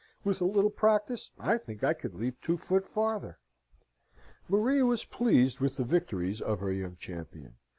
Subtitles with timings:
[0.23, 3.37] "With a little practice I think I could leap two foot farther."
[4.49, 7.57] Maria was pleased with the victories of her young champion.